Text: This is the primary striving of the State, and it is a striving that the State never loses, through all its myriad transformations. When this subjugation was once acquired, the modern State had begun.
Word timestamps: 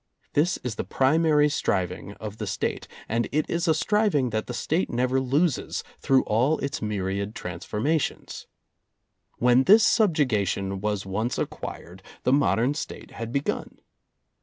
This 0.33 0.57
is 0.63 0.77
the 0.77 0.83
primary 0.83 1.47
striving 1.47 2.13
of 2.13 2.39
the 2.39 2.47
State, 2.47 2.87
and 3.07 3.29
it 3.31 3.47
is 3.47 3.67
a 3.67 3.73
striving 3.75 4.31
that 4.31 4.47
the 4.47 4.53
State 4.55 4.89
never 4.89 5.19
loses, 5.21 5.83
through 5.99 6.23
all 6.23 6.57
its 6.57 6.81
myriad 6.81 7.35
transformations. 7.35 8.47
When 9.37 9.65
this 9.65 9.83
subjugation 9.85 10.79
was 10.81 11.05
once 11.05 11.37
acquired, 11.37 12.01
the 12.23 12.33
modern 12.33 12.73
State 12.73 13.11
had 13.11 13.31
begun. 13.31 13.77